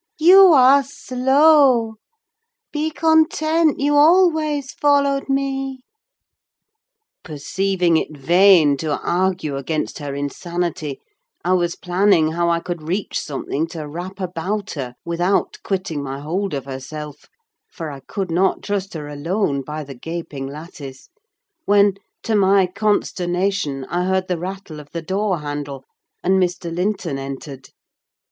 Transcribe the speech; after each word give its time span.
You 0.17 0.47
are 0.51 0.81
slow! 0.81 1.97
Be 2.73 2.89
content, 2.89 3.79
you 3.79 3.95
always 3.95 4.71
followed 4.71 5.29
me!" 5.29 5.83
Perceiving 7.23 7.97
it 7.97 8.17
vain 8.17 8.77
to 8.77 8.99
argue 8.99 9.57
against 9.57 9.99
her 9.99 10.15
insanity, 10.15 10.99
I 11.45 11.53
was 11.53 11.75
planning 11.75 12.31
how 12.31 12.49
I 12.49 12.59
could 12.61 12.81
reach 12.81 13.19
something 13.19 13.67
to 13.67 13.87
wrap 13.87 14.19
about 14.19 14.71
her, 14.71 14.95
without 15.05 15.59
quitting 15.63 16.01
my 16.01 16.19
hold 16.19 16.55
of 16.55 16.65
herself 16.65 17.27
(for 17.71 17.91
I 17.91 17.99
could 17.99 18.31
not 18.31 18.63
trust 18.63 18.95
her 18.95 19.07
alone 19.07 19.61
by 19.61 19.83
the 19.83 19.93
gaping 19.93 20.47
lattice), 20.47 21.09
when, 21.65 21.93
to 22.23 22.33
my 22.35 22.65
consternation, 22.65 23.85
I 23.85 24.05
heard 24.05 24.27
the 24.27 24.39
rattle 24.39 24.79
of 24.79 24.89
the 24.93 25.03
door 25.03 25.41
handle, 25.41 25.83
and 26.23 26.41
Mr. 26.41 26.75
Linton 26.75 27.19
entered. 27.19 27.69